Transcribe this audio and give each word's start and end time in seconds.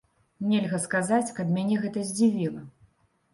Нельга 0.53 0.79
сказаць, 0.85 1.33
каб 1.41 1.51
мяне 1.59 1.77
гэта 1.83 2.07
здзівіла. 2.09 2.65